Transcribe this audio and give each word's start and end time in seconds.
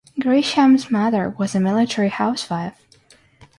Grisham's 0.19 0.89
mother 0.89 1.29
was 1.37 1.53
a 1.53 1.59
military 1.59 2.09
housewife. 2.09 2.73